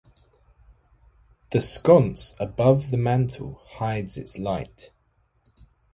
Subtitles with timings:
[1.51, 4.89] The sconce above the mantel hides its light.